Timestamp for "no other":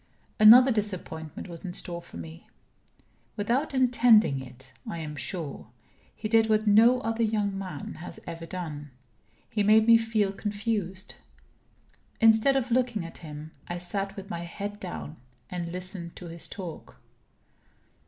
6.65-7.21